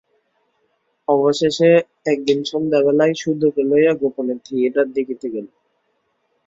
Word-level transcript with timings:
অবশেষে 1.07 1.69
একদিন 2.05 2.39
সন্ধ্যাবেলায় 2.51 3.13
সুধোকে 3.21 3.61
লইয়া 3.69 3.93
গোপনে 4.01 4.35
থিয়েটার 4.45 4.87
দেখিতে 4.97 5.27
গেল। 5.33 5.47